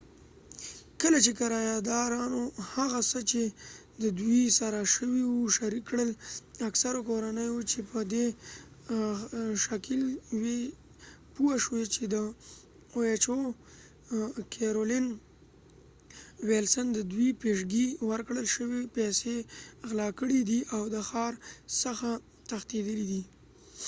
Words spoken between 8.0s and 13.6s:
دي ښکېل وي پوه شوي چې د او ایج ای